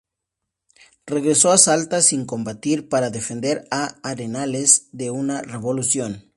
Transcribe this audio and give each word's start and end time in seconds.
Regresó 1.05 1.51
a 1.51 1.59
Salta 1.59 2.01
sin 2.01 2.25
combatir, 2.25 2.89
para 2.89 3.11
defender 3.11 3.67
a 3.69 3.99
Arenales 4.01 4.87
de 4.91 5.11
una 5.11 5.43
revolución. 5.43 6.23